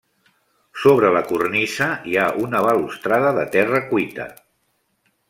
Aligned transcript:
Sobre 0.85 1.11
la 1.17 1.21
cornisa 1.31 1.89
hi 2.11 2.17
ha 2.21 2.25
una 2.45 2.63
balustrada 2.69 3.35
de 3.39 3.45
terra 3.57 3.83
cuita. 3.93 4.27